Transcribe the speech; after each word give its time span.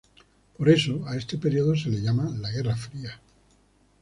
Por 0.57 0.67
eso, 0.69 1.07
a 1.07 1.15
este 1.15 1.37
período 1.37 1.75
se 1.75 1.89
le 1.89 2.01
llama 2.01 2.27
la 2.41 2.49
guerra 2.49 2.75
fría. 2.75 3.21